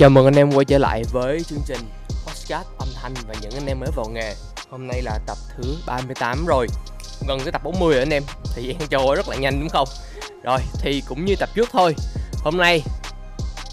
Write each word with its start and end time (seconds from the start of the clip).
Chào 0.00 0.10
mừng 0.10 0.24
anh 0.24 0.34
em 0.34 0.52
quay 0.52 0.64
trở 0.64 0.78
lại 0.78 1.02
với 1.12 1.40
chương 1.44 1.58
trình 1.66 1.80
podcast 2.26 2.66
âm 2.78 2.88
thanh 2.94 3.14
và 3.28 3.34
những 3.40 3.50
anh 3.50 3.66
em 3.66 3.80
mới 3.80 3.88
vào 3.96 4.06
nghề. 4.08 4.34
Hôm 4.70 4.86
nay 4.86 5.02
là 5.02 5.18
tập 5.26 5.36
thứ 5.56 5.76
38 5.86 6.46
rồi. 6.46 6.66
Gần 7.28 7.40
tới 7.40 7.52
tập 7.52 7.60
40 7.64 7.94
rồi 7.94 7.98
anh 7.98 8.12
em. 8.12 8.22
Thời 8.54 8.64
gian 8.64 8.76
trôi 8.90 9.16
rất 9.16 9.28
là 9.28 9.36
nhanh 9.36 9.60
đúng 9.60 9.68
không? 9.68 9.88
Rồi 10.42 10.58
thì 10.82 11.02
cũng 11.08 11.24
như 11.24 11.36
tập 11.36 11.48
trước 11.54 11.68
thôi. 11.72 11.94
Hôm 12.44 12.56
nay 12.56 12.82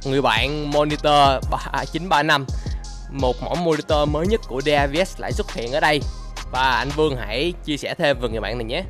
người 0.05 0.21
bạn 0.21 0.71
monitor 0.71 1.43
935 1.91 2.45
Một 3.11 3.35
mẫu 3.43 3.55
monitor 3.55 4.09
mới 4.09 4.27
nhất 4.27 4.41
của 4.47 4.61
DAVS 4.61 5.19
lại 5.19 5.31
xuất 5.31 5.51
hiện 5.53 5.71
ở 5.71 5.79
đây. 5.79 6.01
Và 6.51 6.69
anh 6.69 6.89
Vương 6.95 7.17
hãy 7.17 7.53
chia 7.65 7.77
sẻ 7.77 7.95
thêm 7.97 8.19
về 8.19 8.29
người 8.29 8.39
bạn 8.39 8.57
này 8.57 8.65
nhé. 8.65 8.83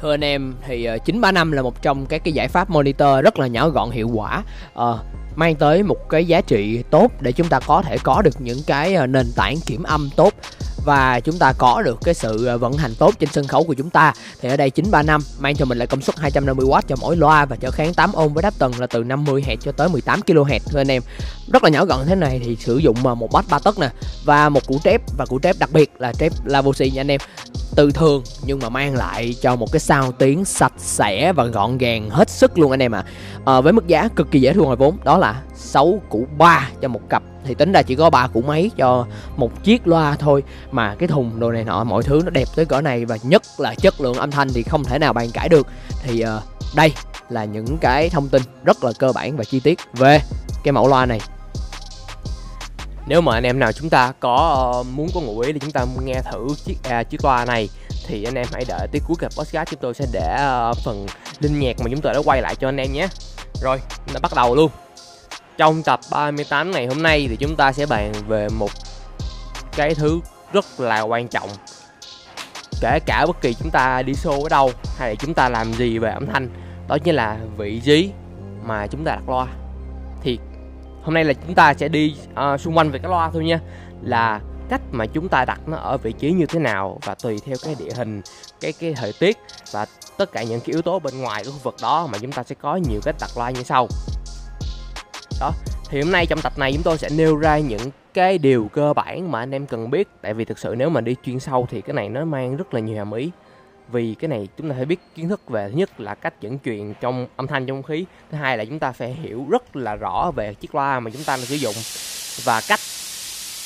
Thưa 0.00 0.14
anh 0.14 0.24
em 0.24 0.54
thì 0.66 0.84
ờ, 0.84 0.98
935 0.98 1.52
là 1.52 1.62
một 1.62 1.82
trong 1.82 2.06
các 2.06 2.24
cái 2.24 2.32
giải 2.32 2.48
pháp 2.48 2.70
monitor 2.70 3.24
rất 3.24 3.38
là 3.38 3.46
nhỏ 3.46 3.68
gọn 3.68 3.90
hiệu 3.90 4.08
quả. 4.14 4.42
Uh, 4.78 5.00
mang 5.36 5.54
tới 5.54 5.82
một 5.82 6.08
cái 6.10 6.24
giá 6.24 6.40
trị 6.40 6.82
tốt 6.90 7.12
để 7.20 7.32
chúng 7.32 7.48
ta 7.48 7.60
có 7.66 7.82
thể 7.82 7.98
có 8.02 8.22
được 8.22 8.40
những 8.40 8.58
cái 8.66 8.94
ờ, 8.94 9.06
nền 9.06 9.32
tảng 9.36 9.56
kiểm 9.66 9.82
âm 9.82 10.10
tốt 10.16 10.32
và 10.84 11.20
chúng 11.20 11.38
ta 11.38 11.52
có 11.58 11.82
được 11.82 11.98
cái 12.04 12.14
sự 12.14 12.46
ờ, 12.46 12.58
vận 12.58 12.72
hành 12.72 12.94
tốt 12.98 13.14
trên 13.18 13.28
sân 13.32 13.46
khấu 13.46 13.64
của 13.64 13.74
chúng 13.74 13.90
ta. 13.90 14.12
Thì 14.40 14.48
ở 14.48 14.56
đây 14.56 14.70
935 14.70 15.20
mang 15.38 15.56
cho 15.56 15.64
mình 15.64 15.78
lại 15.78 15.86
công 15.86 16.00
suất 16.00 16.16
250W 16.16 16.80
cho 16.88 16.96
mỗi 17.00 17.16
loa 17.16 17.44
và 17.44 17.56
trở 17.56 17.70
kháng 17.70 17.94
8 17.94 18.12
ohm 18.12 18.34
với 18.34 18.42
đáp 18.42 18.54
tần 18.58 18.72
là 18.78 18.86
từ 18.86 19.04
50 19.04 19.44
Hz 19.46 19.56
cho 19.56 19.72
tới 19.72 19.88
18 19.88 20.20
kHz 20.26 20.60
thưa 20.66 20.80
anh 20.80 20.90
em, 20.90 21.02
rất 21.52 21.64
là 21.64 21.70
nhỏ 21.70 21.84
gọn 21.84 22.06
thế 22.06 22.14
này 22.14 22.40
thì 22.44 22.56
sử 22.60 22.76
dụng 22.76 22.96
ờ, 23.06 23.14
một 23.14 23.32
bass 23.32 23.50
3 23.50 23.58
tấc 23.58 23.78
nè 23.78 23.90
và 24.24 24.48
một 24.48 24.66
củ 24.66 24.78
trép 24.84 25.00
và 25.18 25.26
củ 25.26 25.38
trép 25.42 25.56
đặc 25.58 25.72
biệt 25.72 25.92
là 25.98 26.12
trép 26.12 26.32
Lavosi 26.44 26.90
nha 26.90 27.00
anh 27.00 27.10
em 27.10 27.20
tư 27.74 27.90
thường 27.92 28.22
nhưng 28.46 28.58
mà 28.62 28.68
mang 28.68 28.94
lại 28.94 29.34
cho 29.40 29.56
một 29.56 29.72
cái 29.72 29.80
sao 29.80 30.12
tiếng 30.12 30.44
sạch 30.44 30.72
sẽ 30.76 31.32
và 31.32 31.44
gọn 31.44 31.78
gàng 31.78 32.10
hết 32.10 32.30
sức 32.30 32.58
luôn 32.58 32.70
anh 32.70 32.82
em 32.82 32.94
ạ. 32.94 33.04
À. 33.44 33.54
à, 33.54 33.60
với 33.60 33.72
mức 33.72 33.86
giá 33.86 34.08
cực 34.16 34.30
kỳ 34.30 34.40
dễ 34.40 34.52
thu 34.52 34.64
hồi 34.64 34.76
vốn 34.76 34.96
đó 35.04 35.18
là 35.18 35.42
6 35.54 36.00
củ 36.08 36.26
3 36.38 36.68
cho 36.80 36.88
một 36.88 37.00
cặp. 37.08 37.22
Thì 37.44 37.54
tính 37.54 37.72
ra 37.72 37.82
chỉ 37.82 37.94
có 37.94 38.10
ba 38.10 38.26
củ 38.26 38.42
máy 38.42 38.70
cho 38.76 39.06
một 39.36 39.64
chiếc 39.64 39.86
loa 39.86 40.16
thôi. 40.16 40.42
Mà 40.70 40.94
cái 40.98 41.08
thùng 41.08 41.40
đồ 41.40 41.52
này 41.52 41.64
nọ 41.64 41.84
mọi 41.84 42.02
thứ 42.02 42.20
nó 42.24 42.30
đẹp 42.30 42.48
tới 42.56 42.64
cỡ 42.64 42.80
này 42.80 43.04
và 43.04 43.18
nhất 43.22 43.42
là 43.58 43.74
chất 43.74 44.00
lượng 44.00 44.14
âm 44.14 44.30
thanh 44.30 44.48
thì 44.54 44.62
không 44.62 44.84
thể 44.84 44.98
nào 44.98 45.12
bàn 45.12 45.30
cãi 45.32 45.48
được. 45.48 45.66
Thì 46.02 46.24
uh, 46.24 46.74
đây 46.76 46.92
là 47.28 47.44
những 47.44 47.78
cái 47.80 48.08
thông 48.08 48.28
tin 48.28 48.42
rất 48.64 48.84
là 48.84 48.92
cơ 48.98 49.12
bản 49.12 49.36
và 49.36 49.44
chi 49.44 49.60
tiết 49.60 49.78
về 49.92 50.20
cái 50.64 50.72
mẫu 50.72 50.88
loa 50.88 51.06
này 51.06 51.20
nếu 53.06 53.20
mà 53.20 53.32
anh 53.34 53.46
em 53.46 53.58
nào 53.58 53.72
chúng 53.72 53.90
ta 53.90 54.12
có 54.20 54.66
uh, 54.80 54.86
muốn 54.86 55.08
có 55.14 55.20
ngụ 55.20 55.40
ý 55.40 55.52
thì 55.52 55.58
chúng 55.58 55.70
ta 55.70 55.84
nghe 56.04 56.20
thử 56.32 56.46
chiếc 56.64 56.76
à, 56.82 57.02
chiếc 57.02 57.24
loa 57.24 57.44
này. 57.44 57.68
Thì 58.06 58.24
anh 58.24 58.34
em 58.34 58.46
hãy 58.52 58.64
đợi 58.68 58.88
tới 58.92 59.00
cuối 59.08 59.16
tập 59.20 59.32
podcast 59.36 59.70
chúng 59.70 59.80
tôi 59.80 59.94
sẽ 59.94 60.06
để 60.12 60.46
uh, 60.70 60.76
phần 60.76 61.06
linh 61.40 61.60
nhạc 61.60 61.76
mà 61.78 61.86
chúng 61.90 62.00
tôi 62.00 62.14
đã 62.14 62.20
quay 62.24 62.42
lại 62.42 62.54
cho 62.56 62.68
anh 62.68 62.76
em 62.76 62.92
nhé. 62.92 63.08
Rồi 63.62 63.80
chúng 64.06 64.14
ta 64.14 64.20
bắt 64.22 64.32
đầu 64.36 64.54
luôn. 64.54 64.70
Trong 65.58 65.82
tập 65.82 66.00
38 66.10 66.70
ngày 66.70 66.86
hôm 66.86 67.02
nay 67.02 67.26
thì 67.30 67.36
chúng 67.36 67.56
ta 67.56 67.72
sẽ 67.72 67.86
bàn 67.86 68.12
về 68.28 68.48
một 68.48 68.70
cái 69.76 69.94
thứ 69.94 70.20
rất 70.52 70.80
là 70.80 71.00
quan 71.00 71.28
trọng. 71.28 71.48
Kể 72.80 72.98
cả 73.06 73.26
bất 73.26 73.40
kỳ 73.40 73.54
chúng 73.54 73.70
ta 73.70 74.02
đi 74.02 74.12
show 74.12 74.42
ở 74.42 74.48
đâu 74.48 74.70
hay 74.98 75.08
là 75.08 75.14
chúng 75.14 75.34
ta 75.34 75.48
làm 75.48 75.72
gì 75.72 75.98
về 75.98 76.10
âm 76.10 76.26
thanh 76.26 76.48
đó 76.88 76.98
chính 77.04 77.14
là 77.14 77.38
vị 77.56 77.80
trí 77.84 78.10
mà 78.64 78.86
chúng 78.86 79.04
ta 79.04 79.12
đặt 79.14 79.28
loa 79.28 79.46
hôm 81.04 81.14
nay 81.14 81.24
là 81.24 81.32
chúng 81.32 81.54
ta 81.54 81.74
sẽ 81.74 81.88
đi 81.88 82.16
uh, 82.32 82.60
xung 82.60 82.76
quanh 82.76 82.90
về 82.90 82.98
cái 82.98 83.10
loa 83.10 83.30
thôi 83.30 83.44
nha. 83.44 83.60
Là 84.02 84.40
cách 84.68 84.80
mà 84.90 85.06
chúng 85.06 85.28
ta 85.28 85.44
đặt 85.44 85.60
nó 85.66 85.76
ở 85.76 85.96
vị 85.96 86.12
trí 86.12 86.32
như 86.32 86.46
thế 86.46 86.58
nào 86.58 86.98
và 87.02 87.14
tùy 87.14 87.40
theo 87.46 87.56
cái 87.64 87.76
địa 87.78 87.90
hình 87.96 88.22
cái 88.60 88.72
cái 88.80 88.94
thời 88.96 89.12
tiết 89.20 89.38
và 89.72 89.86
tất 90.18 90.32
cả 90.32 90.42
những 90.42 90.60
cái 90.60 90.72
yếu 90.72 90.82
tố 90.82 90.98
bên 90.98 91.20
ngoài 91.20 91.42
của 91.44 91.50
khu 91.50 91.58
vực 91.62 91.74
đó 91.82 92.08
mà 92.12 92.18
chúng 92.18 92.32
ta 92.32 92.42
sẽ 92.42 92.54
có 92.54 92.76
nhiều 92.76 93.00
cách 93.04 93.16
đặt 93.20 93.30
loa 93.36 93.50
như 93.50 93.62
sau. 93.62 93.88
Đó 95.40 95.52
thì 95.88 96.00
hôm 96.02 96.12
nay 96.12 96.26
trong 96.26 96.40
tập 96.40 96.52
này 96.58 96.72
chúng 96.72 96.82
tôi 96.82 96.98
sẽ 96.98 97.08
nêu 97.16 97.36
ra 97.36 97.58
những 97.58 97.90
cái 98.14 98.38
điều 98.38 98.68
cơ 98.72 98.92
bản 98.92 99.32
mà 99.32 99.38
anh 99.38 99.50
em 99.50 99.66
cần 99.66 99.90
biết. 99.90 100.08
Tại 100.22 100.34
vì 100.34 100.44
thực 100.44 100.58
sự 100.58 100.74
nếu 100.78 100.90
mà 100.90 101.00
đi 101.00 101.16
chuyên 101.24 101.40
sâu 101.40 101.66
thì 101.70 101.80
cái 101.80 101.94
này 101.94 102.08
nó 102.08 102.24
mang 102.24 102.56
rất 102.56 102.74
là 102.74 102.80
nhiều 102.80 102.96
hàm 102.96 103.12
ý 103.12 103.30
vì 103.88 104.14
cái 104.18 104.28
này 104.28 104.48
chúng 104.58 104.68
ta 104.68 104.74
phải 104.76 104.84
biết 104.84 105.00
kiến 105.14 105.28
thức 105.28 105.48
về 105.48 105.68
thứ 105.68 105.76
nhất 105.76 106.00
là 106.00 106.14
cách 106.14 106.34
dẫn 106.40 106.58
truyền 106.64 106.94
trong 107.00 107.26
âm 107.36 107.46
thanh 107.46 107.66
trong 107.66 107.82
không 107.82 107.90
khí 107.90 108.04
thứ 108.30 108.38
hai 108.38 108.58
là 108.58 108.64
chúng 108.64 108.78
ta 108.78 108.92
phải 108.92 109.16
hiểu 109.22 109.46
rất 109.50 109.76
là 109.76 109.94
rõ 109.94 110.30
về 110.36 110.54
chiếc 110.54 110.74
loa 110.74 111.00
mà 111.00 111.10
chúng 111.10 111.24
ta 111.24 111.36
đang 111.36 111.46
sử 111.46 111.54
dụng 111.54 111.74
và 112.44 112.60
cách 112.68 112.80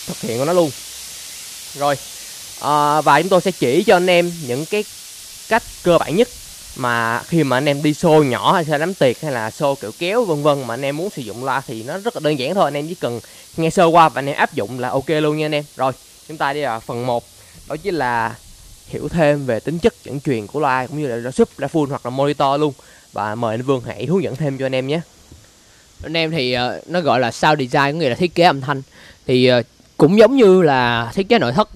thực 0.07 0.21
hiện 0.21 0.39
của 0.39 0.45
nó 0.45 0.53
luôn. 0.53 0.71
Rồi 1.75 1.97
à, 2.62 3.01
và 3.01 3.23
chúng 3.23 3.28
tôi 3.28 3.41
sẽ 3.41 3.51
chỉ 3.51 3.84
cho 3.84 3.97
anh 3.97 4.11
em 4.11 4.33
những 4.47 4.67
cái 4.67 4.84
cách 5.49 5.62
cơ 5.83 5.99
bản 5.99 6.17
nhất 6.17 6.28
mà 6.77 7.23
khi 7.23 7.45
mà 7.45 7.57
anh 7.57 7.69
em 7.69 7.83
đi 7.83 7.93
show 7.93 8.23
nhỏ 8.23 8.53
hay 8.53 8.65
là 8.65 8.78
đám 8.78 8.95
tiệc 8.95 9.21
hay 9.21 9.33
là 9.33 9.51
show 9.51 9.75
kiểu 9.75 9.93
kéo 9.99 10.25
vân 10.25 10.43
vân 10.43 10.67
mà 10.67 10.75
anh 10.75 10.83
em 10.83 10.97
muốn 10.97 11.11
sử 11.11 11.23
dụng 11.23 11.45
loa 11.45 11.62
thì 11.67 11.83
nó 11.83 11.99
rất 11.99 12.17
là 12.17 12.21
đơn 12.25 12.39
giản 12.39 12.55
thôi. 12.55 12.65
Anh 12.65 12.75
em 12.75 12.89
chỉ 12.89 12.95
cần 12.95 13.21
nghe 13.57 13.71
sơ 13.71 13.84
qua 13.84 14.09
và 14.09 14.19
anh 14.19 14.27
em 14.27 14.37
áp 14.37 14.55
dụng 14.55 14.81
là 14.81 14.89
ok 14.89 15.09
luôn 15.09 15.39
nha 15.39 15.47
anh 15.47 15.55
em. 15.55 15.65
Rồi 15.77 15.93
chúng 16.28 16.37
ta 16.37 16.53
đi 16.53 16.62
vào 16.62 16.81
phần 16.81 17.07
1 17.07 17.25
đó 17.69 17.77
chính 17.77 17.95
là 17.95 18.34
hiểu 18.88 19.09
thêm 19.09 19.47
về 19.47 19.60
tính 19.60 19.78
chất 19.78 19.94
dẫn 20.04 20.21
truyền 20.21 20.47
của 20.47 20.60
loa 20.60 20.87
cũng 20.87 20.99
như 20.99 21.06
là 21.06 21.31
sub 21.31 21.49
ra 21.59 21.69
full 21.72 21.87
hoặc 21.87 22.06
là 22.06 22.10
monitor 22.10 22.60
luôn. 22.60 22.72
Và 23.12 23.34
mời 23.34 23.54
anh 23.54 23.62
Vương 23.62 23.82
hãy 23.87 24.06
hướng 24.06 24.22
dẫn 24.22 24.37
thêm 24.37 24.59
cho 24.59 24.66
anh 24.66 24.75
em 24.75 24.87
nhé. 24.87 25.00
Anh 26.03 26.16
em 26.16 26.31
thì 26.31 26.56
uh, 26.56 26.88
nó 26.88 27.00
gọi 27.00 27.21
là 27.21 27.31
sound 27.31 27.59
design 27.60 27.93
có 27.93 27.98
nghĩa 27.98 28.09
là 28.09 28.15
thiết 28.15 28.34
kế 28.34 28.44
âm 28.44 28.60
thanh. 28.60 28.82
Thì 29.27 29.53
uh, 29.53 29.66
cũng 29.97 30.19
giống 30.19 30.37
như 30.37 30.62
là 30.62 31.10
thiết 31.15 31.28
kế 31.28 31.38
nội 31.38 31.53
thất 31.53 31.69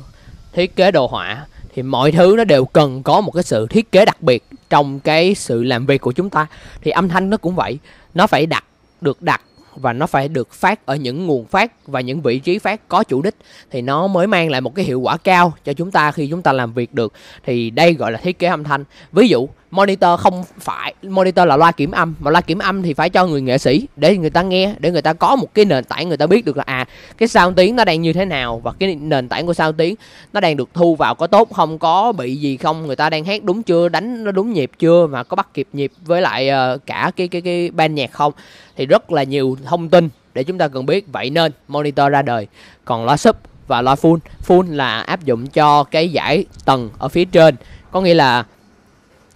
thiết 0.52 0.76
kế 0.76 0.90
đồ 0.90 1.06
họa 1.06 1.46
thì 1.74 1.82
mọi 1.82 2.12
thứ 2.12 2.34
nó 2.36 2.44
đều 2.44 2.64
cần 2.64 3.02
có 3.02 3.20
một 3.20 3.30
cái 3.30 3.42
sự 3.42 3.66
thiết 3.66 3.92
kế 3.92 4.04
đặc 4.04 4.22
biệt 4.22 4.44
trong 4.70 5.00
cái 5.00 5.34
sự 5.34 5.62
làm 5.62 5.86
việc 5.86 6.00
của 6.00 6.12
chúng 6.12 6.30
ta. 6.30 6.46
Thì 6.82 6.90
âm 6.90 7.08
thanh 7.08 7.30
nó 7.30 7.36
cũng 7.36 7.54
vậy 7.54 7.78
nó 8.14 8.26
phải 8.26 8.46
đặt 8.46 8.64
được 9.00 9.22
đặt 9.22 9.42
và 9.74 9.92
nó 9.92 10.06
phải 10.06 10.28
được 10.28 10.52
phát 10.52 10.86
ở 10.86 10.96
những 10.96 11.26
nguồn 11.26 11.46
phát 11.46 11.86
và 11.86 12.00
những 12.00 12.20
vị 12.20 12.38
trí 12.38 12.58
phát 12.58 12.88
có 12.88 13.04
chủ 13.04 13.22
đích, 13.22 13.34
thì 13.70 13.82
nó 13.82 14.06
mới 14.06 14.26
mang 14.26 14.50
lại 14.50 14.60
một 14.60 14.74
cái 14.74 14.84
hiệu 14.84 15.00
quả 15.00 15.16
cao 15.16 15.54
cho 15.64 15.72
chúng 15.72 15.90
ta 15.90 16.12
khi 16.12 16.26
chúng 16.26 16.42
ta 16.42 16.52
làm 16.52 16.72
việc 16.72 16.94
được. 16.94 17.12
Thì 17.44 17.70
đây 17.70 17.94
gọi 17.94 18.12
là 18.12 18.18
thiết 18.18 18.38
kế 18.38 18.46
âm 18.46 18.64
thanh. 18.64 18.84
Ví 19.12 19.28
dụ 19.28 19.48
monitor 19.72 20.20
không 20.20 20.44
phải 20.58 20.94
monitor 21.02 21.46
là 21.48 21.56
loa 21.56 21.72
kiểm 21.72 21.90
âm 21.90 22.14
mà 22.20 22.30
loa 22.30 22.40
kiểm 22.40 22.58
âm 22.58 22.82
thì 22.82 22.94
phải 22.94 23.10
cho 23.10 23.26
người 23.26 23.40
nghệ 23.40 23.58
sĩ 23.58 23.88
để 23.96 24.16
người 24.16 24.30
ta 24.30 24.42
nghe 24.42 24.74
để 24.78 24.90
người 24.90 25.02
ta 25.02 25.12
có 25.12 25.36
một 25.36 25.54
cái 25.54 25.64
nền 25.64 25.84
tảng 25.84 26.08
người 26.08 26.16
ta 26.16 26.26
biết 26.26 26.44
được 26.44 26.56
là 26.56 26.64
à 26.66 26.86
cái 27.18 27.28
sao 27.28 27.52
tiếng 27.52 27.76
nó 27.76 27.84
đang 27.84 28.02
như 28.02 28.12
thế 28.12 28.24
nào 28.24 28.60
và 28.64 28.72
cái 28.78 28.94
nền 28.94 29.28
tảng 29.28 29.46
của 29.46 29.54
sao 29.54 29.72
tiếng 29.72 29.94
nó 30.32 30.40
đang 30.40 30.56
được 30.56 30.68
thu 30.74 30.96
vào 30.96 31.14
có 31.14 31.26
tốt 31.26 31.52
không 31.52 31.78
có 31.78 32.12
bị 32.12 32.36
gì 32.36 32.56
không 32.56 32.86
người 32.86 32.96
ta 32.96 33.10
đang 33.10 33.24
hát 33.24 33.44
đúng 33.44 33.62
chưa 33.62 33.88
đánh 33.88 34.24
nó 34.24 34.32
đúng 34.32 34.52
nhịp 34.52 34.70
chưa 34.78 35.06
mà 35.06 35.22
có 35.22 35.34
bắt 35.34 35.54
kịp 35.54 35.68
nhịp 35.72 35.92
với 36.04 36.20
lại 36.20 36.50
uh, 36.50 36.86
cả 36.86 37.10
cái 37.16 37.28
cái 37.28 37.40
cái 37.40 37.70
ban 37.70 37.94
nhạc 37.94 38.12
không. 38.12 38.32
Thì 38.76 38.86
rất 38.86 39.12
là 39.12 39.22
nhiều 39.22 39.56
thông 39.64 39.88
tin 39.88 40.08
để 40.34 40.44
chúng 40.44 40.58
ta 40.58 40.68
cần 40.68 40.86
biết 40.86 41.12
vậy 41.12 41.30
nên 41.30 41.52
monitor 41.68 42.10
ra 42.10 42.22
đời. 42.22 42.46
Còn 42.84 43.04
loa 43.04 43.16
sub 43.16 43.36
và 43.66 43.82
loa 43.82 43.94
full 43.94 44.18
full 44.46 44.76
là 44.76 45.00
áp 45.00 45.24
dụng 45.24 45.46
cho 45.46 45.84
cái 45.84 46.08
giải 46.08 46.44
tầng 46.64 46.90
ở 46.98 47.08
phía 47.08 47.24
trên. 47.24 47.56
Có 47.90 48.00
nghĩa 48.00 48.14
là 48.14 48.44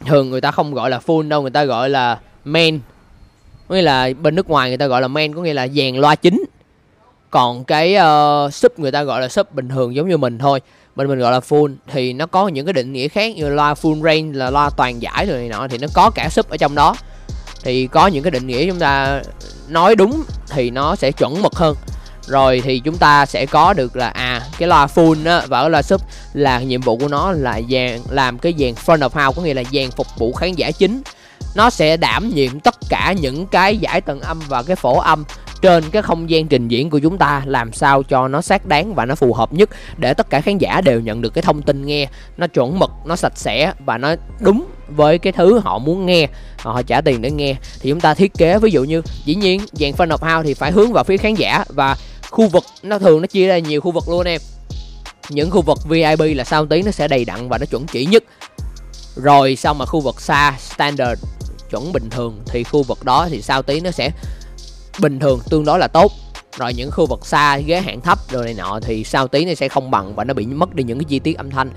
thường 0.05 0.31
người 0.31 0.41
ta 0.41 0.51
không 0.51 0.75
gọi 0.75 0.91
là 0.91 1.01
full 1.07 1.29
đâu 1.29 1.43
người 1.43 1.51
ta 1.51 1.65
gọi 1.65 1.91
là 1.91 2.19
main. 2.45 2.81
Có 3.69 3.75
nghĩa 3.75 3.83
là 3.83 4.09
bên 4.23 4.35
nước 4.35 4.51
ngoài 4.51 4.69
người 4.69 4.79
ta 4.79 4.87
gọi 4.87 5.01
là 5.01 5.09
main 5.09 5.35
có 5.35 5.43
nghĩa 5.43 5.55
là 5.55 5.69
dàn 5.69 5.97
loa 5.97 6.15
chính. 6.15 6.45
Còn 7.31 7.65
cái 7.65 7.97
uh, 7.97 8.55
sub 8.55 8.73
người 8.77 8.93
ta 8.93 9.03
gọi 9.03 9.21
là 9.21 9.29
sub 9.29 9.47
bình 9.53 9.69
thường 9.69 9.95
giống 9.95 10.09
như 10.09 10.17
mình 10.17 10.39
thôi. 10.39 10.61
Bên 10.97 11.09
mình 11.09 11.19
gọi 11.19 11.33
là 11.33 11.41
full 11.41 11.75
thì 11.93 12.13
nó 12.13 12.27
có 12.27 12.49
những 12.49 12.67
cái 12.67 12.73
định 12.73 12.93
nghĩa 12.93 13.09
khác 13.09 13.37
như 13.37 13.49
loa 13.49 13.75
full 13.75 14.03
range 14.03 14.39
là 14.39 14.51
loa 14.51 14.71
toàn 14.71 15.03
giải 15.03 15.27
rồi 15.27 15.39
này 15.39 15.49
nọ 15.49 15.69
thì 15.69 15.79
nó 15.79 15.89
có 15.95 16.11
cả 16.15 16.29
sub 16.29 16.49
ở 16.49 16.57
trong 16.57 16.75
đó. 16.75 16.97
Thì 17.63 17.87
có 17.87 18.07
những 18.07 18.23
cái 18.23 18.31
định 18.31 18.47
nghĩa 18.47 18.67
chúng 18.67 18.79
ta 18.79 19.23
nói 19.69 19.97
đúng 19.97 20.23
thì 20.51 20.71
nó 20.71 20.97
sẽ 20.97 21.13
chuẩn 21.13 21.43
mực 21.43 21.55
hơn 21.55 21.77
rồi 22.27 22.63
thì 22.65 22.79
chúng 22.79 22.97
ta 22.97 23.27
sẽ 23.27 23.47
có 23.47 23.73
được 23.73 23.97
là 23.97 24.09
à 24.09 24.43
cái 24.59 24.69
loa 24.69 24.87
full 24.87 25.31
á, 25.31 25.47
và 25.49 25.61
cái 25.61 25.71
loa 25.71 25.83
sub 25.83 26.01
là 26.33 26.61
nhiệm 26.61 26.81
vụ 26.81 26.97
của 26.97 27.09
nó 27.09 27.33
là 27.33 27.61
dàn, 27.71 28.01
làm 28.11 28.39
cái 28.39 28.55
dàn 28.59 28.73
front 28.87 29.09
of 29.09 29.25
house, 29.25 29.37
có 29.37 29.43
nghĩa 29.43 29.55
là 29.55 29.63
dàn 29.73 29.91
phục 29.91 30.07
vụ 30.19 30.33
khán 30.33 30.53
giả 30.53 30.71
chính. 30.71 31.03
Nó 31.55 31.71
sẽ 31.71 31.97
đảm 31.97 32.31
nhiệm 32.35 32.61
tất 32.61 32.75
cả 32.89 33.15
những 33.21 33.47
cái 33.47 33.77
giải 33.77 34.01
tầng 34.01 34.21
âm 34.21 34.41
và 34.49 34.63
cái 34.63 34.77
phổ 34.77 34.99
âm 34.99 35.25
trên 35.63 35.91
cái 35.91 36.03
không 36.03 36.31
gian 36.31 36.49
trình 36.49 36.69
diễn 36.69 36.91
của 36.91 36.99
chúng 36.99 37.19
ta, 37.19 37.43
làm 37.47 37.73
sao 37.73 38.03
cho 38.03 38.29
nó 38.29 38.43
xác 38.43 38.67
đáng 38.67 38.95
và 38.95 39.05
nó 39.05 39.15
phù 39.15 39.33
hợp 39.33 39.53
nhất 39.53 39.71
để 39.97 40.15
tất 40.15 40.31
cả 40.31 40.41
khán 40.41 40.59
giả 40.59 40.81
đều 40.81 41.01
nhận 41.01 41.23
được 41.23 41.35
cái 41.35 41.43
thông 41.43 41.63
tin 41.63 41.87
nghe 41.87 42.07
nó 42.37 42.47
chuẩn 42.47 42.79
mực, 42.79 42.91
nó 43.05 43.17
sạch 43.17 43.33
sẽ 43.37 43.73
và 43.87 43.99
nó 43.99 44.15
đúng 44.41 44.67
với 44.89 45.19
cái 45.19 45.33
thứ 45.33 45.59
họ 45.59 45.79
muốn 45.79 46.07
nghe, 46.07 46.29
họ 46.59 46.83
trả 46.83 47.01
tiền 47.01 47.23
để 47.23 47.31
nghe. 47.31 47.55
Thì 47.81 47.91
chúng 47.91 48.01
ta 48.01 48.15
thiết 48.15 48.35
kế, 48.39 48.59
ví 48.59 48.71
dụ 48.71 48.85
như, 48.85 49.03
dĩ 49.25 49.35
nhiên 49.35 49.61
dàn 49.73 49.91
fan 49.91 50.09
of 50.09 50.35
house 50.35 50.47
thì 50.47 50.55
phải 50.55 50.73
hướng 50.73 50.93
vào 50.93 51.05
phía 51.05 51.17
khán 51.17 51.35
giả 51.35 51.65
và 51.69 51.97
khu 52.31 52.49
vực, 52.49 52.65
nó 52.83 52.99
thường 52.99 53.21
nó 53.21 53.27
chia 53.27 53.47
ra 53.47 53.59
nhiều 53.59 53.81
khu 53.81 53.91
vực 53.91 54.09
luôn 54.09 54.27
em. 54.27 54.41
Những 55.29 55.51
khu 55.51 55.63
vực 55.63 55.79
VIP 55.89 56.37
là 56.37 56.45
sau 56.45 56.67
tiếng 56.67 56.85
nó 56.85 56.91
sẽ 56.91 57.09
đầy 57.09 57.25
đặn 57.25 57.49
và 57.49 57.59
nó 57.59 57.67
chuẩn 57.67 57.87
chỉ 57.87 58.07
nhất. 58.07 58.25
Rồi 59.17 59.57
sau 59.57 59.75
mà 59.75 59.85
khu 59.85 60.01
vực 60.01 60.21
xa, 60.21 60.57
standard, 60.59 61.23
chuẩn 61.71 61.93
bình 61.93 62.11
thường, 62.11 62.41
thì 62.47 62.65
khu 62.65 62.83
vực 62.83 63.05
đó 63.05 63.27
thì 63.31 63.43
sau 63.43 63.63
tí 63.63 63.81
nó 63.81 63.91
sẽ 63.91 64.11
bình 64.99 65.19
thường, 65.19 65.41
tương 65.51 65.65
đối 65.65 65.79
là 65.79 65.89
tốt 65.89 66.13
rồi 66.57 66.75
những 66.75 66.91
khu 66.91 67.07
vực 67.07 67.27
xa, 67.27 67.59
ghế 67.59 67.81
hạng 67.81 68.01
thấp 68.01 68.19
rồi 68.31 68.45
này 68.45 68.55
nọ, 68.55 68.81
thì 68.83 69.05
sao 69.05 69.29
tí 69.29 69.45
này 69.45 69.57
sẽ 69.57 69.69
không 69.69 69.91
bằng 69.91 70.15
và 70.15 70.25
nó 70.25 70.35
bị 70.35 70.47
mất 70.47 70.75
đi 70.75 70.85
những 70.85 70.99
cái 70.99 71.05
chi 71.05 71.19
tiết 71.19 71.37
âm 71.37 71.51
thanh. 71.51 71.71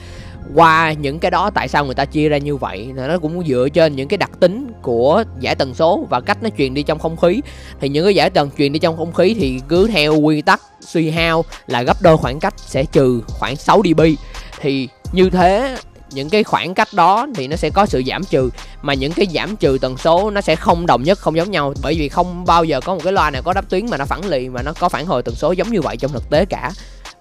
Qua 0.56 0.94
những 0.94 1.20
cái 1.20 1.32
đó, 1.32 1.50
tại 1.50 1.68
sao 1.68 1.86
người 1.86 1.96
ta 1.96 2.06
chia 2.06 2.30
ra 2.30 2.38
như 2.38 2.56
vậy? 2.56 2.86
Thì 2.88 3.02
nó 3.08 3.18
cũng 3.18 3.44
dựa 3.48 3.68
trên 3.74 3.96
những 3.96 4.08
cái 4.08 4.18
đặc 4.18 4.32
tính 4.40 4.72
của 4.82 5.24
giải 5.40 5.56
tần 5.56 5.74
số 5.74 6.08
và 6.10 6.22
cách 6.22 6.44
nó 6.44 6.50
truyền 6.58 6.74
đi 6.74 6.84
trong 6.84 7.00
không 7.00 7.18
khí. 7.18 7.42
Thì 7.80 7.90
những 7.90 8.06
cái 8.06 8.16
giải 8.16 8.30
tần 8.30 8.50
truyền 8.58 8.74
đi 8.74 8.80
trong 8.80 8.98
không 8.98 9.14
khí 9.14 9.36
thì 9.40 9.62
cứ 9.68 9.88
theo 9.88 10.20
quy 10.20 10.42
tắc 10.42 10.62
suy 10.82 11.10
hao 11.10 11.46
là 11.68 11.84
gấp 11.84 12.02
đôi 12.02 12.18
khoảng 12.18 12.40
cách 12.40 12.54
sẽ 12.58 12.86
trừ 12.86 13.22
khoảng 13.28 13.56
6 13.56 13.82
dB. 13.86 14.02
Thì 14.62 14.88
như 15.12 15.30
thế 15.30 15.78
những 16.12 16.30
cái 16.30 16.44
khoảng 16.44 16.74
cách 16.74 16.94
đó 16.94 17.28
thì 17.36 17.48
nó 17.48 17.56
sẽ 17.56 17.70
có 17.70 17.86
sự 17.86 18.04
giảm 18.08 18.24
trừ, 18.24 18.50
mà 18.82 18.94
những 18.94 19.12
cái 19.12 19.28
giảm 19.34 19.56
trừ 19.56 19.78
tần 19.82 19.98
số 19.98 20.30
nó 20.30 20.42
sẽ 20.42 20.56
không 20.56 20.86
đồng 20.86 21.04
nhất, 21.04 21.20
không 21.20 21.36
giống 21.36 21.52
nhau. 21.52 21.74
Bởi 21.82 21.96
vì 22.00 22.10
không 22.10 22.46
bao 22.46 22.64
giờ 22.64 22.82
có 22.82 22.96
một 22.96 23.02
cái 23.04 23.14
loa 23.14 23.30
nào 23.30 23.42
có 23.42 23.54
đáp 23.54 23.70
tuyến 23.70 23.90
mà 23.90 23.98
nó 23.98 24.06
phản 24.06 24.26
lì, 24.26 24.50
mà 24.50 24.62
nó 24.62 24.74
có 24.80 24.90
phản 24.90 25.06
hồi 25.06 25.24
tần 25.24 25.36
số 25.36 25.52
giống 25.52 25.72
như 25.72 25.82
vậy 25.82 25.98
trong 25.98 26.12
thực 26.12 26.30
tế 26.30 26.46
cả. 26.46 26.72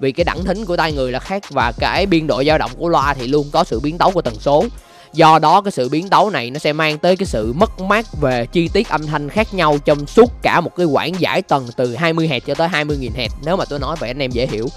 Vì 0.00 0.12
cái 0.12 0.24
đẳng 0.24 0.44
thính 0.44 0.64
của 0.64 0.76
tai 0.76 0.92
người 0.92 1.12
là 1.12 1.18
khác 1.18 1.42
và 1.50 1.72
cái 1.78 2.06
biên 2.06 2.26
độ 2.26 2.42
dao 2.46 2.58
động 2.58 2.70
của 2.78 2.88
loa 2.88 3.14
thì 3.14 3.26
luôn 3.26 3.46
có 3.52 3.64
sự 3.64 3.80
biến 3.80 3.98
tấu 3.98 4.10
của 4.10 4.22
tần 4.22 4.34
số. 4.40 4.64
Do 5.12 5.38
đó 5.38 5.60
cái 5.60 5.72
sự 5.72 5.88
biến 5.88 6.08
tấu 6.08 6.30
này 6.30 6.50
nó 6.50 6.58
sẽ 6.58 6.72
mang 6.72 6.98
tới 6.98 7.16
cái 7.16 7.26
sự 7.26 7.52
mất 7.52 7.80
mát 7.80 8.06
về 8.20 8.46
chi 8.46 8.68
tiết 8.68 8.88
âm 8.88 9.06
thanh 9.06 9.28
khác 9.28 9.54
nhau 9.54 9.78
trong 9.84 10.06
suốt 10.06 10.32
cả 10.42 10.60
một 10.60 10.76
cái 10.76 10.86
quãng 10.86 11.20
giải 11.20 11.42
tầng 11.42 11.66
từ 11.76 11.94
20 11.94 12.28
Hz 12.28 12.40
cho 12.46 12.54
tới 12.54 12.68
20.000 12.68 13.10
Hz 13.16 13.28
nếu 13.44 13.56
mà 13.56 13.64
tôi 13.64 13.78
nói 13.78 13.96
vậy 14.00 14.10
anh 14.10 14.22
em 14.22 14.30
dễ 14.30 14.46
hiểu 14.46 14.68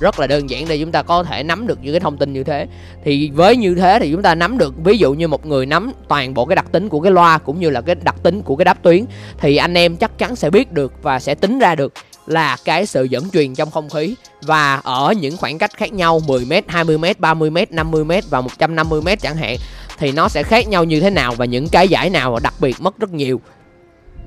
rất 0.00 0.20
là 0.20 0.26
đơn 0.26 0.50
giản 0.50 0.64
để 0.68 0.78
chúng 0.78 0.92
ta 0.92 1.02
có 1.02 1.22
thể 1.22 1.42
nắm 1.42 1.66
được 1.66 1.78
những 1.82 1.92
cái 1.92 2.00
thông 2.00 2.16
tin 2.16 2.32
như 2.32 2.44
thế. 2.44 2.66
Thì 3.04 3.30
với 3.30 3.56
như 3.56 3.74
thế 3.74 3.98
thì 4.00 4.10
chúng 4.12 4.22
ta 4.22 4.34
nắm 4.34 4.58
được 4.58 4.74
ví 4.84 4.98
dụ 4.98 5.14
như 5.14 5.28
một 5.28 5.46
người 5.46 5.66
nắm 5.66 5.92
toàn 6.08 6.34
bộ 6.34 6.44
cái 6.44 6.56
đặc 6.56 6.66
tính 6.72 6.88
của 6.88 7.00
cái 7.00 7.12
loa 7.12 7.38
cũng 7.38 7.60
như 7.60 7.70
là 7.70 7.80
cái 7.80 7.94
đặc 7.94 8.16
tính 8.22 8.42
của 8.42 8.56
cái 8.56 8.64
đáp 8.64 8.82
tuyến 8.82 9.04
thì 9.38 9.56
anh 9.56 9.74
em 9.74 9.96
chắc 9.96 10.18
chắn 10.18 10.36
sẽ 10.36 10.50
biết 10.50 10.72
được 10.72 10.92
và 11.02 11.20
sẽ 11.20 11.34
tính 11.34 11.58
ra 11.58 11.74
được 11.74 11.92
là 12.26 12.56
cái 12.64 12.86
sự 12.86 13.04
dẫn 13.04 13.30
truyền 13.30 13.54
trong 13.54 13.70
không 13.70 13.90
khí. 13.90 14.14
Và 14.42 14.76
ở 14.84 15.14
những 15.20 15.36
khoảng 15.36 15.58
cách 15.58 15.76
khác 15.76 15.92
nhau 15.92 16.20
10m, 16.26 16.62
20m, 16.68 17.14
30m, 17.20 17.66
50m 17.70 18.22
và 18.30 18.40
150m 18.40 19.16
chẳng 19.16 19.36
hạn 19.36 19.56
thì 19.98 20.12
nó 20.12 20.28
sẽ 20.28 20.42
khác 20.42 20.68
nhau 20.68 20.84
như 20.84 21.00
thế 21.00 21.10
nào 21.10 21.34
và 21.34 21.44
những 21.44 21.68
cái 21.68 21.88
giải 21.88 22.10
nào 22.10 22.38
đặc 22.42 22.54
biệt 22.60 22.76
mất 22.80 22.98
rất 22.98 23.12
nhiều 23.12 23.40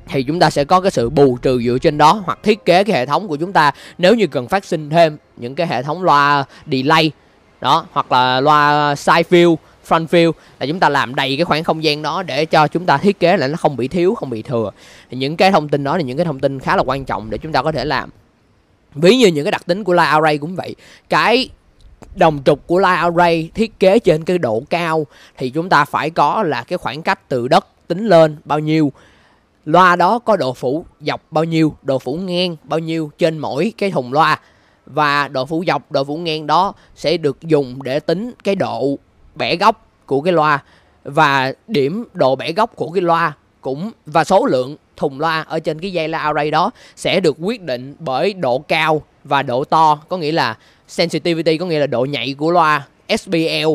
thì 0.09 0.23
chúng 0.23 0.39
ta 0.39 0.49
sẽ 0.49 0.63
có 0.63 0.81
cái 0.81 0.91
sự 0.91 1.09
bù 1.09 1.37
trừ 1.41 1.61
dựa 1.65 1.77
trên 1.77 1.97
đó 1.97 2.21
hoặc 2.25 2.39
thiết 2.43 2.65
kế 2.65 2.83
cái 2.83 2.95
hệ 2.95 3.05
thống 3.05 3.27
của 3.27 3.35
chúng 3.35 3.53
ta 3.53 3.71
nếu 3.97 4.15
như 4.15 4.27
cần 4.27 4.47
phát 4.47 4.65
sinh 4.65 4.89
thêm 4.89 5.17
những 5.37 5.55
cái 5.55 5.67
hệ 5.67 5.83
thống 5.83 6.03
loa 6.03 6.43
delay, 6.71 7.11
đó, 7.61 7.85
hoặc 7.91 8.11
là 8.11 8.41
loa 8.41 8.95
side 8.95 9.23
field 9.29 9.55
front 9.87 10.07
field 10.07 10.31
là 10.59 10.65
chúng 10.65 10.79
ta 10.79 10.89
làm 10.89 11.15
đầy 11.15 11.35
cái 11.37 11.45
khoảng 11.45 11.63
không 11.63 11.83
gian 11.83 12.01
đó 12.01 12.23
để 12.23 12.45
cho 12.45 12.67
chúng 12.67 12.85
ta 12.85 12.97
thiết 12.97 13.19
kế 13.19 13.37
là 13.37 13.47
nó 13.47 13.57
không 13.57 13.77
bị 13.77 13.87
thiếu, 13.87 14.15
không 14.15 14.29
bị 14.29 14.41
thừa. 14.41 14.71
Thì 15.09 15.17
những 15.17 15.37
cái 15.37 15.51
thông 15.51 15.69
tin 15.69 15.83
đó 15.83 15.97
là 15.97 16.03
những 16.03 16.17
cái 16.17 16.25
thông 16.25 16.39
tin 16.39 16.59
khá 16.59 16.75
là 16.75 16.83
quan 16.85 17.05
trọng 17.05 17.29
để 17.29 17.37
chúng 17.37 17.51
ta 17.51 17.61
có 17.61 17.71
thể 17.71 17.85
làm. 17.85 18.09
Ví 18.95 19.17
như 19.17 19.27
những 19.27 19.45
cái 19.45 19.51
đặc 19.51 19.65
tính 19.65 19.83
của 19.83 19.93
line 19.93 20.05
array 20.05 20.37
cũng 20.37 20.55
vậy, 20.55 20.75
cái 21.09 21.49
đồng 22.15 22.39
trục 22.45 22.67
của 22.67 22.79
line 22.79 22.95
array 22.95 23.49
thiết 23.53 23.79
kế 23.79 23.99
trên 23.99 24.23
cái 24.23 24.37
độ 24.37 24.63
cao 24.69 25.07
thì 25.37 25.49
chúng 25.49 25.69
ta 25.69 25.85
phải 25.85 26.09
có 26.09 26.43
là 26.43 26.63
cái 26.63 26.77
khoảng 26.77 27.01
cách 27.01 27.29
từ 27.29 27.47
đất 27.47 27.67
tính 27.87 28.05
lên 28.05 28.37
bao 28.45 28.59
nhiêu 28.59 28.91
loa 29.67 29.95
đó 29.95 30.19
có 30.19 30.37
độ 30.37 30.53
phủ 30.53 30.85
dọc 31.01 31.31
bao 31.31 31.43
nhiêu, 31.43 31.75
độ 31.81 31.99
phủ 31.99 32.15
ngang 32.15 32.55
bao 32.63 32.79
nhiêu 32.79 33.11
trên 33.17 33.37
mỗi 33.37 33.73
cái 33.77 33.91
thùng 33.91 34.13
loa. 34.13 34.39
Và 34.85 35.27
độ 35.27 35.45
phủ 35.45 35.63
dọc, 35.67 35.91
độ 35.91 36.03
phủ 36.03 36.17
ngang 36.17 36.47
đó 36.47 36.73
sẽ 36.95 37.17
được 37.17 37.41
dùng 37.41 37.83
để 37.83 37.99
tính 37.99 38.31
cái 38.43 38.55
độ 38.55 38.97
bẻ 39.35 39.55
góc 39.55 39.87
của 40.05 40.21
cái 40.21 40.33
loa. 40.33 40.63
Và 41.03 41.53
điểm 41.67 42.05
độ 42.13 42.35
bẻ 42.35 42.51
góc 42.51 42.75
của 42.75 42.89
cái 42.89 43.01
loa 43.01 43.33
cũng, 43.61 43.91
và 44.05 44.23
số 44.23 44.45
lượng 44.45 44.75
thùng 44.97 45.19
loa 45.19 45.41
ở 45.41 45.59
trên 45.59 45.79
cái 45.79 45.91
dây 45.91 46.07
loa 46.07 46.19
array 46.19 46.51
đó 46.51 46.71
sẽ 46.95 47.19
được 47.19 47.35
quyết 47.39 47.61
định 47.61 47.95
bởi 47.99 48.33
độ 48.33 48.59
cao 48.59 49.01
và 49.23 49.43
độ 49.43 49.63
to, 49.63 49.99
có 50.09 50.17
nghĩa 50.17 50.31
là 50.31 50.57
sensitivity, 50.87 51.57
có 51.57 51.65
nghĩa 51.65 51.79
là 51.79 51.87
độ 51.87 52.05
nhạy 52.05 52.33
của 52.33 52.51
loa. 52.51 52.87
Sbl 53.19 53.65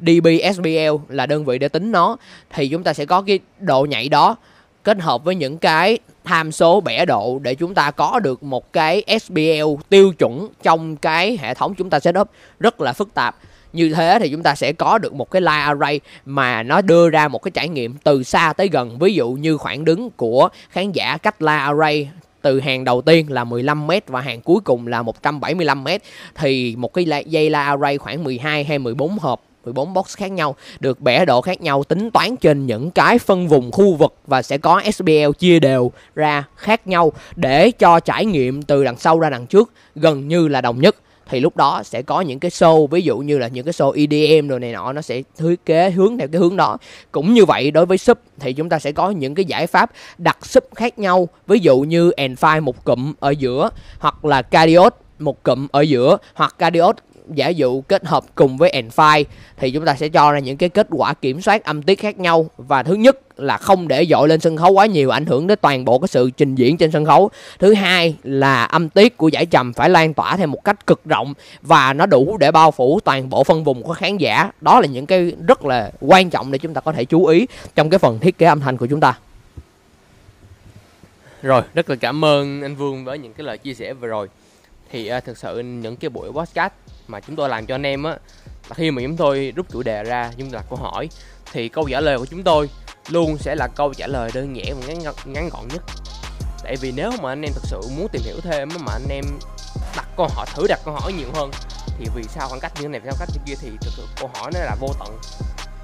dB 0.00 0.26
sbl 0.54 0.68
là 1.08 1.26
đơn 1.26 1.44
vị 1.44 1.58
để 1.58 1.68
tính 1.68 1.92
nó. 1.92 2.16
Thì 2.50 2.68
chúng 2.68 2.82
ta 2.82 2.92
sẽ 2.92 3.04
có 3.04 3.22
cái 3.22 3.38
độ 3.60 3.84
nhạy 3.84 4.08
đó 4.08 4.36
kết 4.86 5.00
hợp 5.00 5.24
với 5.24 5.34
những 5.34 5.58
cái 5.58 5.98
tham 6.24 6.52
số 6.52 6.80
bẻ 6.80 7.04
độ 7.04 7.38
để 7.42 7.54
chúng 7.54 7.74
ta 7.74 7.90
có 7.90 8.20
được 8.20 8.42
một 8.42 8.72
cái 8.72 9.02
SPL 9.20 9.74
tiêu 9.88 10.12
chuẩn 10.12 10.48
trong 10.62 10.96
cái 10.96 11.38
hệ 11.40 11.54
thống 11.54 11.74
chúng 11.74 11.90
ta 11.90 12.00
setup 12.00 12.30
rất 12.60 12.80
là 12.80 12.92
phức 12.92 13.14
tạp. 13.14 13.36
Như 13.72 13.94
thế 13.94 14.18
thì 14.20 14.30
chúng 14.30 14.42
ta 14.42 14.54
sẽ 14.54 14.72
có 14.72 14.98
được 14.98 15.14
một 15.14 15.30
cái 15.30 15.42
line 15.42 15.52
array 15.52 16.00
mà 16.24 16.62
nó 16.62 16.80
đưa 16.80 17.10
ra 17.10 17.28
một 17.28 17.38
cái 17.38 17.50
trải 17.50 17.68
nghiệm 17.68 17.94
từ 18.04 18.22
xa 18.22 18.52
tới 18.52 18.68
gần. 18.68 18.98
Ví 18.98 19.14
dụ 19.14 19.30
như 19.30 19.56
khoảng 19.56 19.84
đứng 19.84 20.10
của 20.10 20.48
khán 20.70 20.92
giả 20.92 21.16
cách 21.16 21.42
line 21.42 21.58
array 21.58 22.08
từ 22.42 22.60
hàng 22.60 22.84
đầu 22.84 23.02
tiên 23.02 23.32
là 23.32 23.44
15m 23.44 24.00
và 24.06 24.20
hàng 24.20 24.40
cuối 24.40 24.60
cùng 24.64 24.86
là 24.86 25.02
175m 25.02 25.98
thì 26.34 26.76
một 26.76 26.94
cái 26.94 27.24
dây 27.26 27.50
la 27.50 27.64
array 27.64 27.98
khoảng 27.98 28.24
12 28.24 28.64
hay 28.64 28.78
14 28.78 29.18
hộp 29.18 29.42
14 29.66 29.92
box 29.92 30.16
khác 30.16 30.32
nhau, 30.32 30.56
được 30.80 31.00
bẻ 31.00 31.24
độ 31.24 31.40
khác 31.40 31.60
nhau, 31.60 31.84
tính 31.84 32.10
toán 32.10 32.36
trên 32.36 32.66
những 32.66 32.90
cái 32.90 33.18
phân 33.18 33.48
vùng 33.48 33.72
khu 33.72 33.94
vực 33.94 34.14
và 34.26 34.42
sẽ 34.42 34.58
có 34.58 34.82
SBL 34.94 35.30
chia 35.38 35.60
đều 35.60 35.92
ra 36.14 36.44
khác 36.56 36.86
nhau 36.86 37.12
để 37.36 37.70
cho 37.70 38.00
trải 38.00 38.24
nghiệm 38.24 38.62
từ 38.62 38.84
đằng 38.84 38.98
sau 38.98 39.20
ra 39.20 39.30
đằng 39.30 39.46
trước 39.46 39.72
gần 39.94 40.28
như 40.28 40.48
là 40.48 40.60
đồng 40.60 40.80
nhất. 40.80 40.96
Thì 41.28 41.40
lúc 41.40 41.56
đó 41.56 41.82
sẽ 41.84 42.02
có 42.02 42.20
những 42.20 42.38
cái 42.38 42.50
show, 42.50 42.86
ví 42.86 43.02
dụ 43.02 43.18
như 43.18 43.38
là 43.38 43.48
những 43.48 43.64
cái 43.64 43.72
show 43.72 43.90
EDM 43.90 44.48
rồi 44.48 44.60
này 44.60 44.72
nọ, 44.72 44.92
nó 44.92 45.02
sẽ 45.02 45.22
thiết 45.38 45.64
kế 45.66 45.90
hướng 45.90 46.18
theo 46.18 46.28
cái 46.32 46.40
hướng 46.40 46.56
đó. 46.56 46.78
Cũng 47.12 47.34
như 47.34 47.44
vậy, 47.44 47.70
đối 47.70 47.86
với 47.86 47.98
sub 47.98 48.18
thì 48.38 48.52
chúng 48.52 48.68
ta 48.68 48.78
sẽ 48.78 48.92
có 48.92 49.10
những 49.10 49.34
cái 49.34 49.44
giải 49.44 49.66
pháp 49.66 49.90
đặt 50.18 50.46
sub 50.46 50.64
khác 50.74 50.98
nhau, 50.98 51.28
ví 51.46 51.58
dụ 51.58 51.80
như 51.80 52.10
end 52.10 52.38
file 52.38 52.62
một 52.62 52.84
cụm 52.84 53.12
ở 53.20 53.30
giữa, 53.30 53.70
hoặc 53.98 54.24
là 54.24 54.42
Cardiot 54.42 54.94
một 55.18 55.42
cụm 55.42 55.66
ở 55.72 55.80
giữa, 55.80 56.18
hoặc 56.34 56.54
Cardiot 56.58 56.96
giả 57.34 57.48
dụ 57.48 57.80
kết 57.80 58.04
hợp 58.04 58.24
cùng 58.34 58.56
với 58.56 58.82
N5 58.96 59.24
thì 59.56 59.70
chúng 59.70 59.84
ta 59.84 59.94
sẽ 59.94 60.08
cho 60.08 60.32
ra 60.32 60.38
những 60.38 60.56
cái 60.56 60.68
kết 60.68 60.86
quả 60.90 61.14
kiểm 61.14 61.40
soát 61.40 61.64
âm 61.64 61.82
tiết 61.82 62.00
khác 62.00 62.18
nhau. 62.18 62.50
Và 62.56 62.82
thứ 62.82 62.94
nhất 62.94 63.18
là 63.36 63.56
không 63.56 63.88
để 63.88 64.06
dội 64.10 64.28
lên 64.28 64.40
sân 64.40 64.56
khấu 64.56 64.72
quá 64.72 64.86
nhiều, 64.86 65.10
ảnh 65.10 65.26
hưởng 65.26 65.46
đến 65.46 65.58
toàn 65.62 65.84
bộ 65.84 65.98
cái 65.98 66.08
sự 66.08 66.30
trình 66.30 66.54
diễn 66.54 66.76
trên 66.76 66.90
sân 66.90 67.04
khấu. 67.04 67.30
Thứ 67.58 67.74
hai 67.74 68.16
là 68.22 68.64
âm 68.64 68.88
tiết 68.88 69.16
của 69.16 69.28
giải 69.28 69.46
trầm 69.46 69.72
phải 69.72 69.90
lan 69.90 70.14
tỏa 70.14 70.36
theo 70.36 70.46
một 70.46 70.64
cách 70.64 70.86
cực 70.86 71.04
rộng, 71.04 71.34
và 71.62 71.92
nó 71.92 72.06
đủ 72.06 72.36
để 72.40 72.50
bao 72.50 72.70
phủ 72.70 73.00
toàn 73.04 73.30
bộ 73.30 73.44
phân 73.44 73.64
vùng 73.64 73.82
của 73.82 73.94
khán 73.94 74.16
giả. 74.16 74.50
Đó 74.60 74.80
là 74.80 74.86
những 74.86 75.06
cái 75.06 75.32
rất 75.46 75.64
là 75.64 75.90
quan 76.00 76.30
trọng 76.30 76.52
để 76.52 76.58
chúng 76.58 76.74
ta 76.74 76.80
có 76.80 76.92
thể 76.92 77.04
chú 77.04 77.26
ý 77.26 77.46
trong 77.74 77.90
cái 77.90 77.98
phần 77.98 78.18
thiết 78.18 78.38
kế 78.38 78.46
âm 78.46 78.60
thanh 78.60 78.76
của 78.76 78.86
chúng 78.86 79.00
ta. 79.00 79.18
Rồi, 81.42 81.62
rất 81.74 81.90
là 81.90 81.96
cảm 81.96 82.24
ơn 82.24 82.62
anh 82.62 82.74
Vương 82.74 83.04
với 83.04 83.18
những 83.18 83.32
cái 83.32 83.44
lời 83.44 83.58
chia 83.58 83.74
sẻ 83.74 83.92
vừa 83.92 84.08
rồi 84.08 84.28
thì 84.90 85.12
uh, 85.16 85.24
thực 85.24 85.38
sự 85.38 85.58
những 85.58 85.96
cái 85.96 86.10
buổi 86.10 86.32
podcast 86.32 86.72
mà 87.06 87.20
chúng 87.20 87.36
tôi 87.36 87.48
làm 87.48 87.66
cho 87.66 87.74
anh 87.74 87.86
em 87.86 88.02
á 88.02 88.10
là 88.68 88.74
khi 88.74 88.90
mà 88.90 89.02
chúng 89.02 89.16
tôi 89.16 89.52
rút 89.56 89.66
chủ 89.72 89.82
đề 89.82 90.04
ra 90.04 90.30
chúng 90.36 90.50
tôi 90.50 90.52
đặt 90.52 90.64
câu 90.70 90.78
hỏi 90.78 91.08
thì 91.52 91.68
câu 91.68 91.88
trả 91.90 92.00
lời 92.00 92.18
của 92.18 92.26
chúng 92.26 92.42
tôi 92.42 92.70
luôn 93.08 93.38
sẽ 93.38 93.54
là 93.54 93.68
câu 93.76 93.94
trả 93.94 94.06
lời 94.06 94.30
đơn 94.34 94.56
giản 94.56 94.80
và 94.80 94.86
ngắn, 94.86 95.14
ngắn 95.24 95.48
gọn 95.52 95.68
nhất. 95.68 95.82
Tại 96.64 96.76
vì 96.76 96.92
nếu 96.96 97.10
mà 97.22 97.32
anh 97.32 97.42
em 97.42 97.52
thực 97.54 97.64
sự 97.64 97.80
muốn 97.96 98.08
tìm 98.12 98.22
hiểu 98.24 98.36
thêm 98.42 98.68
mà 98.80 98.92
anh 98.92 99.08
em 99.10 99.24
đặt 99.96 100.08
câu 100.16 100.28
hỏi 100.34 100.46
thử 100.54 100.66
đặt 100.68 100.80
câu 100.84 100.94
hỏi 100.94 101.12
nhiều 101.12 101.28
hơn 101.34 101.50
thì 101.98 102.06
vì 102.14 102.22
sao 102.22 102.48
khoảng 102.48 102.60
cách 102.60 102.72
như 102.76 102.82
thế 102.82 102.88
này 102.88 103.00
vì 103.00 103.10
sao 103.10 103.16
cách 103.18 103.28
như 103.34 103.40
kia 103.46 103.54
thì 103.60 103.70
thực 103.80 103.90
sự 103.96 104.02
câu 104.20 104.30
hỏi 104.34 104.50
nó 104.54 104.60
là 104.60 104.76
vô 104.80 104.88
tận. 104.98 105.18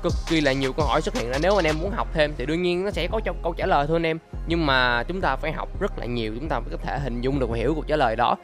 Cực 0.02 0.12
kỳ 0.28 0.40
là 0.40 0.52
nhiều 0.52 0.72
câu 0.72 0.86
hỏi 0.86 1.02
xuất 1.02 1.14
hiện 1.14 1.30
ra 1.30 1.38
nếu 1.42 1.56
anh 1.56 1.64
em 1.64 1.78
muốn 1.80 1.90
học 1.90 2.08
thêm 2.14 2.32
thì 2.38 2.46
đương 2.46 2.62
nhiên 2.62 2.84
nó 2.84 2.90
sẽ 2.90 3.08
có 3.12 3.20
cho 3.24 3.32
câu 3.42 3.54
trả 3.56 3.66
lời 3.66 3.86
thôi 3.86 3.96
anh 3.96 4.06
em. 4.06 4.18
Nhưng 4.46 4.66
mà 4.66 5.02
chúng 5.02 5.20
ta 5.20 5.36
phải 5.36 5.52
học 5.52 5.80
rất 5.80 5.98
là 5.98 6.06
nhiều 6.06 6.32
chúng 6.34 6.48
ta 6.48 6.58
mới 6.58 6.68
có 6.70 6.76
thể 6.84 6.98
hình 6.98 7.20
dung 7.20 7.38
được 7.38 7.50
và 7.50 7.56
hiểu 7.56 7.74
câu 7.74 7.84
trả 7.86 7.96
lời 7.96 8.16
đó 8.16 8.36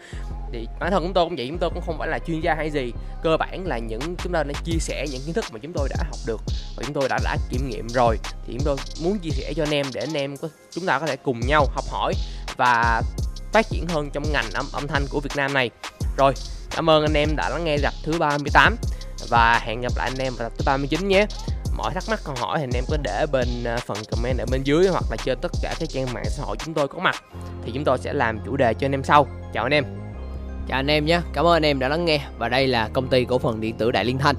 thì 0.52 0.66
bản 0.80 0.90
thân 0.90 1.02
chúng 1.02 1.12
tôi 1.12 1.24
cũng 1.24 1.36
vậy 1.36 1.46
chúng 1.48 1.58
tôi 1.58 1.70
cũng 1.70 1.82
không 1.86 1.98
phải 1.98 2.08
là 2.08 2.18
chuyên 2.18 2.40
gia 2.40 2.54
hay 2.54 2.70
gì. 2.70 2.92
Cơ 3.22 3.36
bản 3.36 3.66
là 3.66 3.78
những 3.78 4.00
chúng 4.22 4.32
ta 4.32 4.42
đang 4.42 4.62
chia 4.64 4.78
sẻ 4.80 5.06
những 5.10 5.22
kiến 5.26 5.34
thức 5.34 5.44
mà 5.52 5.58
chúng 5.62 5.72
tôi 5.72 5.88
đã 5.88 5.96
học 6.04 6.18
được 6.26 6.40
và 6.76 6.82
chúng 6.86 6.94
tôi 6.94 7.08
đã 7.08 7.18
đã 7.24 7.36
kiểm 7.50 7.68
nghiệm 7.68 7.88
rồi. 7.88 8.18
Thì 8.46 8.52
chúng 8.52 8.64
tôi 8.64 8.76
muốn 9.02 9.18
chia 9.18 9.30
sẻ 9.30 9.52
cho 9.56 9.62
anh 9.62 9.74
em 9.74 9.86
để 9.94 10.00
anh 10.00 10.16
em 10.16 10.36
có 10.36 10.48
chúng 10.70 10.86
ta 10.86 10.98
có 10.98 11.06
thể 11.06 11.16
cùng 11.16 11.40
nhau 11.40 11.66
học 11.74 11.84
hỏi 11.90 12.14
và 12.56 13.02
phát 13.52 13.66
triển 13.70 13.86
hơn 13.88 14.10
trong 14.12 14.32
ngành 14.32 14.50
âm, 14.54 14.66
âm 14.72 14.86
thanh 14.86 15.04
của 15.10 15.20
Việt 15.20 15.36
Nam 15.36 15.52
này. 15.52 15.70
Rồi 16.16 16.32
cảm 16.70 16.90
ơn 16.90 17.02
anh 17.02 17.14
em 17.14 17.36
đã 17.36 17.48
lắng 17.48 17.64
nghe 17.64 17.78
tập 17.82 17.94
thứ 18.04 18.18
38 18.18 18.76
và 19.28 19.60
hẹn 19.64 19.80
gặp 19.80 19.92
lại 19.96 20.10
anh 20.12 20.18
em 20.18 20.32
vào 20.38 20.48
tập 20.48 20.58
thứ 20.58 20.62
39 20.66 21.08
nhé. 21.08 21.26
Mọi 21.76 21.94
thắc 21.94 22.04
mắc 22.10 22.20
câu 22.24 22.34
hỏi 22.38 22.58
thì 22.58 22.64
anh 22.64 22.74
em 22.74 22.84
có 22.88 22.96
để 23.02 23.26
bên 23.32 23.64
à, 23.64 23.76
phần 23.86 23.98
comment 24.10 24.38
ở 24.38 24.46
bên 24.50 24.62
dưới 24.64 24.88
hoặc 24.88 25.04
là 25.10 25.16
trên 25.24 25.38
tất 25.42 25.52
cả 25.62 25.74
các 25.80 25.88
trang 25.88 26.12
mạng 26.12 26.24
xã 26.28 26.42
hội 26.42 26.56
chúng 26.64 26.74
tôi 26.74 26.88
có 26.88 26.98
mặt. 26.98 27.24
Thì 27.64 27.72
chúng 27.74 27.84
tôi 27.84 27.98
sẽ 27.98 28.12
làm 28.12 28.38
chủ 28.46 28.56
đề 28.56 28.74
cho 28.74 28.86
anh 28.86 28.94
em 28.94 29.04
sau. 29.04 29.26
Chào 29.52 29.64
anh 29.64 29.74
em 29.74 29.97
chào 30.68 30.78
anh 30.78 30.90
em 30.90 31.04
nhé, 31.04 31.20
cảm 31.32 31.46
ơn 31.46 31.52
anh 31.52 31.64
em 31.64 31.78
đã 31.78 31.88
lắng 31.88 32.04
nghe. 32.04 32.20
Và 32.38 32.48
đây 32.48 32.66
là 32.66 32.88
công 32.92 33.08
ty 33.08 33.24
cổ 33.24 33.38
phần 33.38 33.60
điện 33.60 33.74
tử 33.78 33.90
đại 33.90 34.04
liên 34.04 34.18
thanh. 34.18 34.36